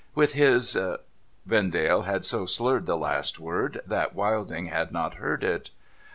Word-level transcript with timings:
''With 0.15 0.33
his?' 0.33 0.75
Vendale 1.45 2.01
had 2.05 2.25
so 2.25 2.47
slurred 2.47 2.87
the 2.87 2.97
last 2.97 3.39
word, 3.39 3.81
that 3.85 4.15
Wilding 4.15 4.65
had 4.65 4.91
not 4.91 5.13
heard 5.21 5.43
it. 5.43 5.69